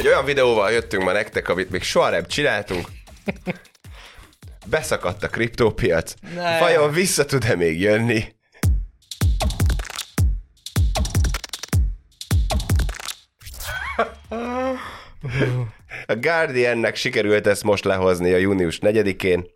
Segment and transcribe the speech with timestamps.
[0.00, 2.88] Egy olyan videóval jöttünk ma nektek, amit még soha nem csináltunk.
[4.66, 6.14] Beszakadt a kriptópiac.
[6.34, 6.58] Ne.
[6.58, 8.34] Vajon vissza tud-e még jönni?
[16.06, 19.46] A Guardiannek sikerült ezt most lehozni a június 4-én.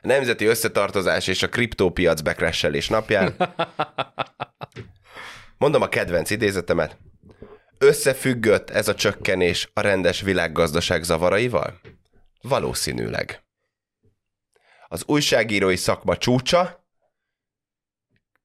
[0.00, 3.36] A Nemzeti Összetartozás és a kriptópiac bekresselés napján.
[5.58, 6.98] Mondom a kedvenc idézetemet.
[7.82, 11.80] Összefüggött ez a csökkenés a rendes világgazdaság zavaraival?
[12.42, 13.42] Valószínűleg.
[14.88, 16.86] Az újságírói szakma csúcsa?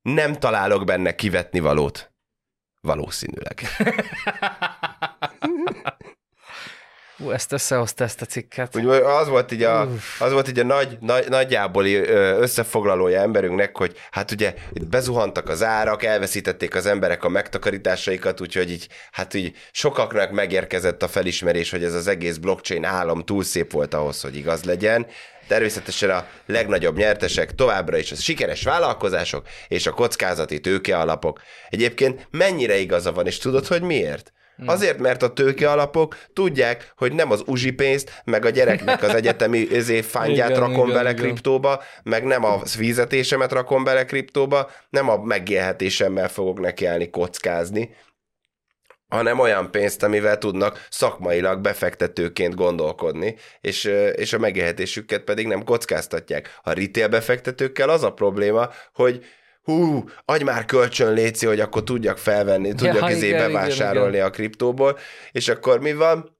[0.01, 2.11] Nem találok benne kivetni valót.
[2.81, 3.61] Valószínűleg.
[7.19, 8.75] Ú, ezt összehozta ezt a cikket.
[8.75, 9.89] Úgy az volt így a,
[10.19, 15.63] az volt így a nagy, nagy, nagyjából összefoglalója emberünknek, hogy hát ugye itt bezuhantak az
[15.63, 21.83] árak, elveszítették az emberek a megtakarításaikat, úgyhogy így, hát így sokaknak megérkezett a felismerés, hogy
[21.83, 25.07] ez az egész blockchain állam túl szép volt ahhoz, hogy igaz legyen.
[25.47, 31.41] Természetesen a legnagyobb nyertesek továbbra is a sikeres vállalkozások és a kockázati tőkealapok.
[31.69, 34.31] Egyébként mennyire igaza van, és tudod, hogy miért?
[34.65, 39.75] Azért, mert a tőkealapok tudják, hogy nem az uzsi pénzt, meg a gyereknek az egyetemi
[39.75, 41.23] ezé fándját Igen, rakom igen, bele igen.
[41.23, 47.95] kriptóba, meg nem a fizetésemet rakom bele kriptóba, nem a megélhetésemmel fogok nekiállni kockázni,
[49.07, 53.83] hanem olyan pénzt, amivel tudnak szakmailag befektetőként gondolkodni, és,
[54.15, 56.59] és a megélhetésüket pedig nem kockáztatják.
[56.63, 59.25] A retail befektetőkkel az a probléma, hogy
[59.67, 64.25] hú, adj már kölcsön léci, hogy akkor tudjak felvenni, tudjak Ja, izé igen, bevásárolni igen,
[64.27, 64.97] a kriptóból,
[65.31, 66.37] és akkor mi van?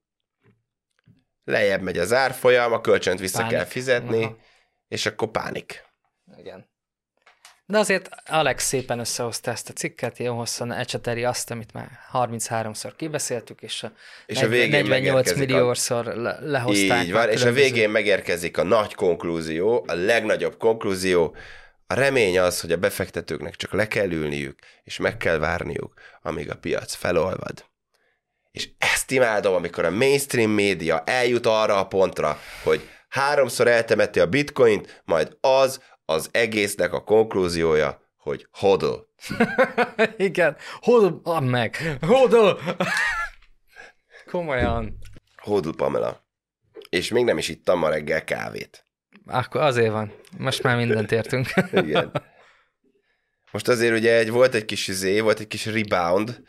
[1.44, 3.54] Lejjebb megy az árfolyam, a kölcsönt vissza Pánik.
[3.56, 4.38] kell fizetni, Aha.
[4.88, 5.84] és akkor pánik.
[6.38, 6.70] Igen.
[7.66, 12.92] De azért Alex szépen összehozta ezt a cikket, jó hosszan ecseteri azt, amit már 33-szor
[12.96, 13.92] kibeszéltük, és a,
[14.26, 17.04] És a végén 48 megérkezik a- milliószor le, lehozták.
[17.04, 21.36] Így van, és a végén megérkezik a nagy konklúzió, a legnagyobb konklúzió.
[21.88, 26.50] A remény az, hogy a befektetőknek csak le kell ülniük, és meg kell várniuk, amíg
[26.50, 27.66] a piac felolvad.
[28.52, 34.28] És ezt imádom, amikor a mainstream média eljut arra a pontra, hogy háromszor eltemeti a
[34.28, 38.94] bitcoint, majd az az egésznek a konklúziója, hogy hodl.
[40.18, 40.58] Igen.
[40.80, 41.98] Hodl, meg.
[42.02, 42.50] Hodl!
[44.26, 44.98] Komolyan.
[45.38, 46.26] Hodl Pamela.
[46.90, 48.87] És még nem is ittam ma reggel kávét.
[49.28, 50.12] Akkor azért van.
[50.38, 51.48] Most már mindent értünk.
[51.72, 52.12] Igen.
[53.52, 56.42] Most azért ugye egy, volt egy kis izé, volt egy kis rebound,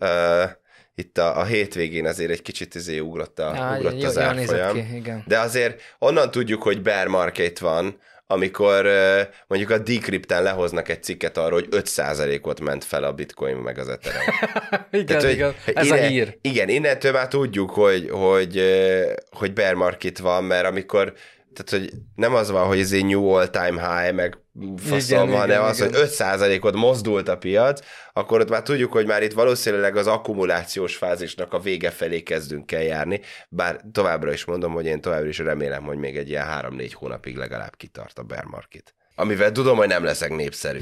[0.00, 0.50] uh,
[0.94, 4.74] itt a, a hétvégén azért egy kicsit izé ugrott, a, Á, ugrott jó- az árfolyam.
[4.74, 5.24] ki, igen.
[5.26, 11.02] De azért onnan tudjuk, hogy bear market van, amikor uh, mondjuk a Decrypten lehoznak egy
[11.02, 14.34] cikket arról, hogy 5%-ot ment fel a bitcoin meg az Ethereum.
[14.90, 15.54] igen, Tehát, hogy igen.
[15.74, 16.38] Ez innen, a hír.
[16.40, 18.62] Igen, innentől már tudjuk, hogy, hogy,
[19.30, 21.12] hogy bear market van, mert amikor
[21.52, 24.38] tehát, hogy nem az van, hogy ez egy new all-time high, meg
[24.76, 25.92] faszom Igen, van, hanem igen, az, igen.
[25.92, 27.80] hogy 5%-ot mozdult a piac,
[28.12, 32.72] akkor ott már tudjuk, hogy már itt valószínűleg az akkumulációs fázisnak a vége felé kezdünk
[32.72, 36.46] el járni, bár továbbra is mondom, hogy én továbbra is remélem, hogy még egy ilyen
[36.48, 38.94] 3-4 hónapig legalább kitart a bear market.
[39.20, 40.78] Amivel tudom, hogy nem leszek népszerű.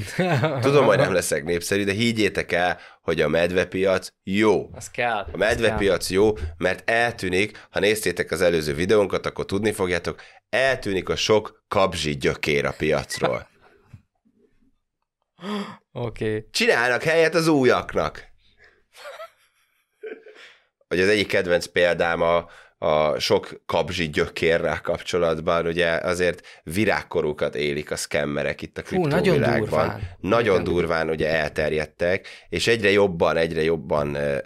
[0.61, 4.69] Tudom, hogy nem leszek népszerű, de higgyétek el, hogy a medvepiac jó.
[4.73, 5.27] Az kell.
[5.31, 11.15] A medvepiac jó, mert eltűnik, ha néztétek az előző videónkat, akkor tudni fogjátok, eltűnik a
[11.15, 13.47] sok kabzsi gyökér a piacról.
[15.91, 16.27] Oké.
[16.27, 16.47] Okay.
[16.51, 18.25] Csinálnak helyet az újaknak.
[20.87, 27.91] Vagy az egyik kedvenc példám a, a sok kabzsi gyökérrel kapcsolatban, ugye azért virágkorúkat élik
[27.91, 29.59] a szkemmerek itt a Hú, nagyon kriptóvilágban.
[29.59, 30.01] durván.
[30.19, 34.37] Nagyon durván ugye elterjedtek, és egyre jobban, egyre jobban ö,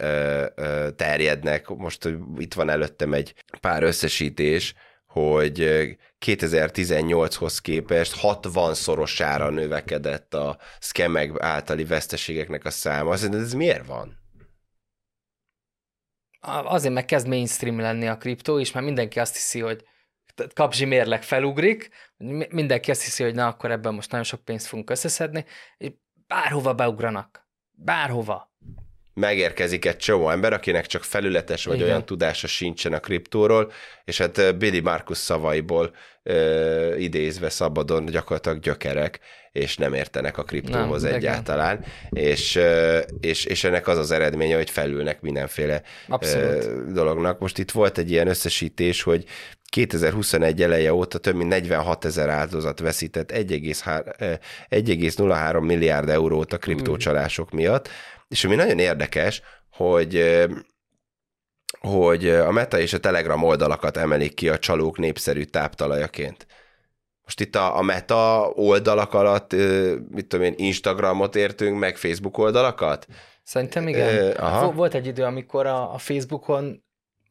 [0.54, 1.68] ö, terjednek.
[1.68, 4.74] Most hogy itt van előttem egy pár összesítés,
[5.06, 5.84] hogy ö,
[6.26, 13.16] 2018-hoz képest 60-szorosára növekedett a szkemek általi veszteségeknek a száma.
[13.16, 14.21] Szerinted ez miért van?
[16.46, 19.84] Azért meg kezd mainstream lenni a kriptó, és már mindenki azt hiszi, hogy
[20.54, 24.66] kapzsi mérleg felugrik, mi- mindenki azt hiszi, hogy na, akkor ebben most nagyon sok pénzt
[24.66, 25.44] fogunk összeszedni,
[25.76, 25.90] és
[26.26, 27.48] bárhova beugranak.
[27.70, 28.52] Bárhova.
[29.14, 31.88] Megérkezik egy csomó ember, akinek csak felületes vagy Igen.
[31.88, 33.72] olyan tudása sincsen a kriptóról,
[34.04, 39.20] és hát Billy Markus szavaiból ö, idézve szabadon gyakorlatilag gyökerek,
[39.52, 44.56] és nem értenek a kriptóhoz Nem, egyáltalán, és, ö, és, és ennek az az eredménye,
[44.56, 46.64] hogy felülnek mindenféle Abszolút.
[46.64, 47.38] ö, dolognak.
[47.38, 49.24] Most itt volt egy ilyen összesítés, hogy
[49.64, 54.32] 2021 eleje óta több mint 46 ezer áldozat veszített 1,3 ö,
[54.70, 57.88] 1,03 milliárd eurót a kriptócsalások miatt,
[58.32, 60.44] és ami nagyon érdekes, hogy
[61.80, 66.46] hogy a Meta és a Telegram oldalakat emelik ki a csalók népszerű táptalajaként.
[67.22, 69.52] Most itt a, a Meta oldalak alatt,
[70.10, 73.06] mit tudom én, Instagramot értünk, meg Facebook oldalakat?
[73.42, 74.30] Szerintem igen.
[74.30, 74.72] Aha.
[74.72, 76.84] Volt egy idő, amikor a, a Facebookon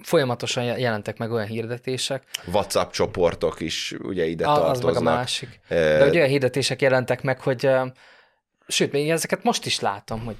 [0.04, 2.24] folyamatosan jelentek meg olyan hirdetések.
[2.52, 4.96] WhatsApp csoportok is ugye ide A- tartoznak.
[4.96, 5.60] Az meg a másik.
[5.68, 7.70] De hogy olyan hirdetések jelentek meg, hogy
[8.68, 10.36] sőt, még ezeket most is látom, hogy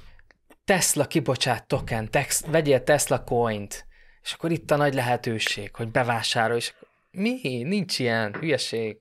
[0.64, 3.86] Tesla kibocsát token, tex, vegyél Tesla coint,
[4.22, 7.62] és akkor itt a nagy lehetőség, hogy bevásárolj, és akkor mi?
[7.62, 8.98] Nincs ilyen, hülyeség.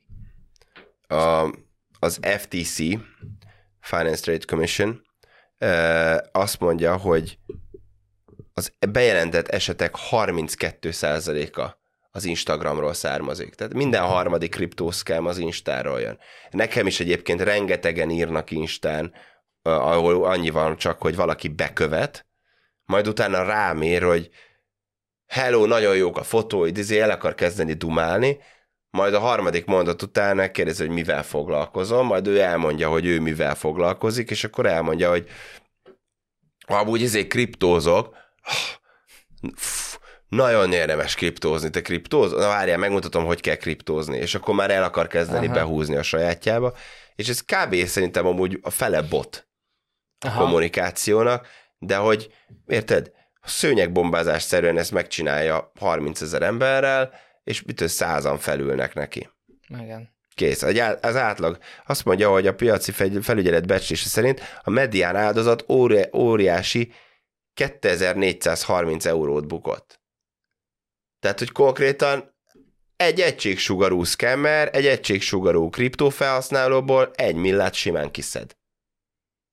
[1.08, 1.54] a,
[2.00, 2.78] az FTC,
[3.80, 5.02] Finance Trade Commission,
[6.31, 7.38] azt mondja, hogy
[8.54, 11.80] az bejelentett esetek 32%-a
[12.12, 13.56] az Instagramról származik.
[13.56, 16.19] Tehát minden harmadik kriptószkám az Instáról jön.
[16.50, 19.13] Nekem is egyébként rengetegen írnak Instán,
[19.62, 22.25] ahol annyi van csak, hogy valaki bekövet,
[22.86, 24.30] majd utána rámér, hogy
[25.28, 28.40] hello, nagyon jók a fotóid, izé el akar kezdeni dumálni,
[28.90, 33.56] majd a harmadik mondat után megkérdezi, hogy mivel foglalkozom, majd ő elmondja, hogy ő mivel
[33.56, 35.30] foglalkozik, és akkor elmondja, hogy
[36.66, 38.16] amúgy izé kriptózok,
[40.28, 42.31] nagyon érdemes kriptózni, te kriptóz?
[42.31, 45.46] Na várjál, megmutatom, hogy kell kriptózni, és akkor már el akar kezdeni.
[45.46, 45.56] Aha.
[45.56, 46.74] behúzni a sajátjába,
[47.16, 47.75] és ez kb.
[47.86, 49.50] szerintem amúgy a fele bot
[50.25, 50.44] a Aha.
[50.44, 51.47] kommunikációnak,
[51.77, 52.33] de hogy,
[52.68, 53.12] érted,
[53.44, 57.13] szőnyegbombázás szerűen ezt megcsinálja 30 ezer emberrel,
[57.44, 59.29] és mitől százan felülnek neki.
[59.68, 60.09] Igen.
[60.35, 60.62] Kész.
[61.01, 62.91] Az átlag azt mondja, hogy a piaci
[63.21, 66.94] felügyelet becslése szerint a medián áldozat óri- óriási
[67.53, 70.01] 2430 eurót bukott.
[71.19, 72.35] Tehát, hogy konkrétan
[72.95, 78.56] egy egységsugarú scammer, egy egységsugarú kriptófelhasználóból egy millát simán kiszed.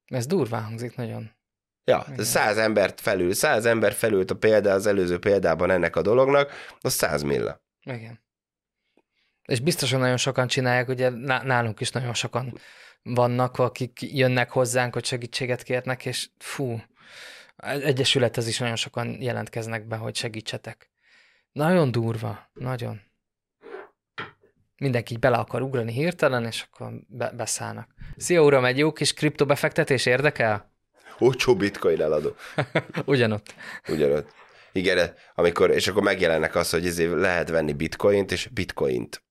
[0.09, 1.37] Ez durván hangzik nagyon.
[1.85, 6.53] Ja, száz embert felül, száz ember felült a példa az előző példában ennek a dolognak,
[6.81, 7.63] az száz milla.
[7.83, 8.21] Igen.
[9.43, 12.59] És biztosan nagyon sokan csinálják, ugye ná- nálunk is nagyon sokan
[13.03, 16.81] vannak, akik jönnek hozzánk, hogy segítséget kérnek, és fú,
[17.57, 20.91] egyesülethez is nagyon sokan jelentkeznek be, hogy segítsetek.
[21.53, 23.01] Nagyon durva, nagyon.
[24.79, 27.95] Mindenki bele akar ugrani hirtelen, és akkor be- beszállnak.
[28.17, 30.73] Szia uram, egy jó kis kriptobefektetés érdekel?
[31.19, 32.35] Olcsó bitcoin eladó.
[33.05, 33.55] Ugyanott.
[33.89, 34.33] Ugyanott.
[34.73, 39.23] Igen, amikor, és akkor megjelennek az, hogy ezért lehet venni bitcoint, és bitcoint.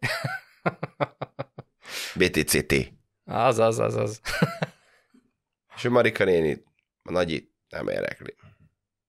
[2.18, 2.92] BTCT.
[3.24, 4.20] Az, az, az, az.
[5.76, 6.62] És a Marika néni,
[7.02, 8.36] a nagyi nem érekli.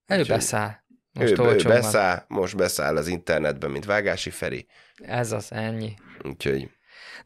[0.08, 0.84] Ő beszáll.
[1.20, 1.82] Most ő, ő olcsón van.
[1.82, 4.68] beszáll, most beszáll az internetben, mint Vágási Feri.
[4.96, 5.94] Ez az, ennyi.
[6.24, 6.70] Úgyhogy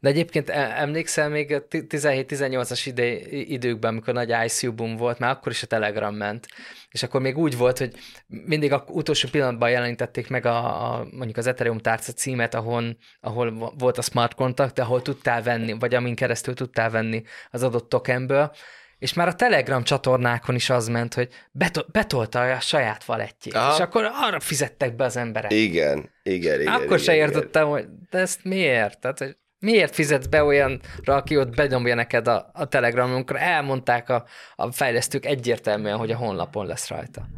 [0.00, 5.18] De egyébként e- emlékszel még a ti- 17-18-as ide, időkben, amikor nagy ICU boom volt,
[5.18, 6.46] már akkor is a Telegram ment,
[6.90, 7.94] és akkor még úgy volt, hogy
[8.26, 13.52] mindig a utolsó pillanatban jelenítették meg a, a mondjuk az Ethereum tárca címet, ahol, ahol
[13.52, 17.88] vo- volt a smart contract, ahol tudtál venni, vagy amin keresztül tudtál venni az adott
[17.88, 18.52] tokenből,
[19.00, 23.74] és már a Telegram csatornákon is az ment, hogy beto- betolta a saját valettjét, Aha.
[23.74, 25.52] és akkor arra fizettek be az emberek.
[25.52, 26.72] igen, igen, igen.
[26.72, 27.28] Akkor igen, se igen.
[27.28, 29.00] értettem, hogy de ezt miért?
[29.00, 34.08] Tehát, hogy miért fizetsz be olyanra, aki ott benyomja neked a, a Telegramon, amikor elmondták
[34.08, 34.24] a,
[34.54, 37.28] a fejlesztők egyértelműen, hogy a honlapon lesz rajta.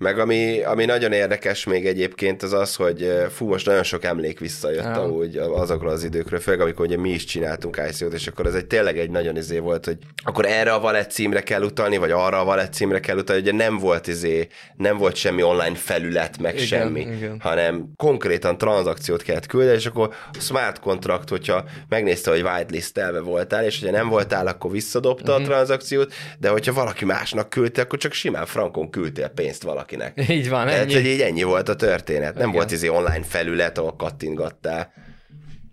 [0.00, 4.04] Meg ami, ami nagyon érdekes még egyébként az az, hogy eh, fú, most nagyon sok
[4.04, 4.90] emlék visszajött Ja.
[5.02, 8.66] amúgy azokról az időkről, főleg amikor ugye mi is csináltunk ICO-t, és akkor ez egy
[8.66, 12.40] tényleg egy nagyon izé volt, hogy akkor erre a wallet címre kell utalni, vagy arra
[12.40, 16.54] a wallet címre kell utalni, ugye nem volt izé, nem volt semmi online felület, meg
[16.54, 17.36] Igen, semmi, igen.
[17.40, 23.64] hanem konkrétan tranzakciót kellett küldeni, és akkor a smart contract, hogyha megnézte, hogy whitelistelve voltál,
[23.64, 25.42] és hogyha nem voltál, akkor visszadobta Mhm.
[25.42, 30.28] a tranzakciót, de hogyha valaki másnak küldte, akkor csak simán frankon küldtél pénzt valakinek.
[30.30, 30.94] Így van, Tehát, ennyi.
[30.94, 32.34] hogy így ennyi volt a történet.
[32.34, 32.54] Nem Igen.
[32.54, 34.92] volt izé online felület, ahol kattingattál.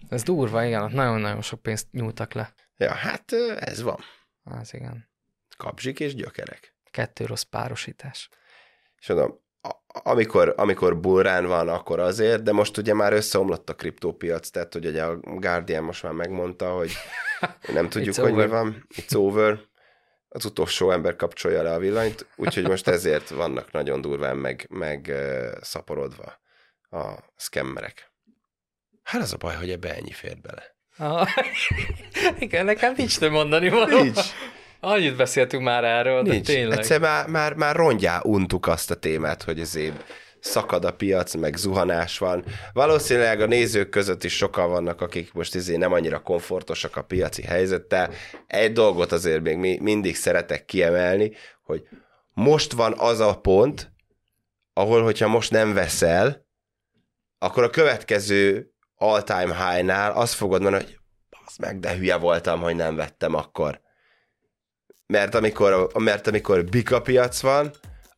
[0.10, 2.54] Ez durva, igen, nagyon-nagyon sok pénzt nyúltak le.
[2.78, 4.00] Ja, hát ez van.
[4.44, 5.10] Az igen.
[5.58, 6.76] Kapzsik és gyökerek.
[6.92, 8.30] Kettő rossz párosítás.
[9.00, 9.40] És mondom,
[9.88, 14.86] amikor, amikor burrán van, akkor azért, de most ugye már összeomlott a kriptópiac, tehát hogy
[14.86, 16.92] ugye a Guardian most már megmondta, hogy
[17.74, 18.88] nem tudjuk, hogy mi van.
[18.96, 19.60] It's over.
[20.30, 25.14] Az utolsó ember kapcsolja le a villanyt, úgyhogy most ezért vannak nagyon durván meg, meg
[25.62, 26.40] szaporodva
[26.90, 28.12] a szkemmerek.
[29.04, 30.76] Hát az a baj, hogy ebbe ennyi fér bele.
[30.98, 31.28] Ah,
[32.40, 34.02] igen, nekem nincs nem mondani való.
[34.02, 34.22] Nincs.
[34.80, 36.46] Annyit beszéltünk már erről, de Nincs.
[36.46, 36.78] tényleg.
[36.78, 40.04] Egyszer már, már, már rongyá untuk azt a témát, hogy ezért
[40.40, 42.46] szakad a piac, meg zuhanás van.
[42.74, 47.42] Valószínűleg a nézők között is sokan vannak, akik most ezért nem annyira komfortosak a piaci
[47.42, 48.10] helyzettel.
[48.48, 51.32] Egy dolgot azért még mi, mindig szeretek kiemelni,
[51.64, 51.88] hogy
[52.34, 53.92] most van az a pont,
[54.74, 56.46] ahol, hogyha most nem veszel,
[57.40, 61.00] akkor a következő all-time high-nál azt fogod mondani, hogy
[61.46, 63.82] az meg, de hülye voltam, hogy nem vettem akkor.
[65.06, 67.72] Mert amikor, mert amikor bika piac van,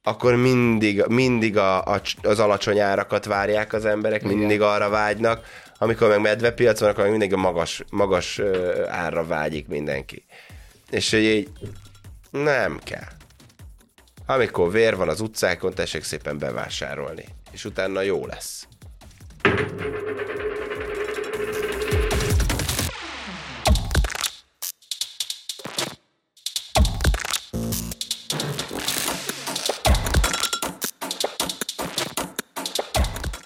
[0.09, 4.37] akkor mindig, mindig a, a, az alacsony árakat várják az emberek, Igen.
[4.37, 5.45] mindig arra vágynak,
[5.77, 8.41] amikor meg medvepiac van, akkor meg mindig a magas, magas
[8.87, 10.25] árra vágyik mindenki.
[10.89, 11.49] És hogy így
[12.29, 13.07] nem kell.
[14.25, 17.25] Amikor vér van az utcákon, tessék szépen bevásárolni.
[17.51, 18.67] És utána jó lesz.